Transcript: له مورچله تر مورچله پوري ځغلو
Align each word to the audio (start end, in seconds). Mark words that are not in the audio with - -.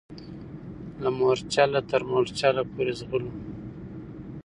له 1.01 1.09
مورچله 1.17 1.81
تر 1.89 2.01
مورچله 2.09 2.63
پوري 2.71 2.93
ځغلو 2.99 3.31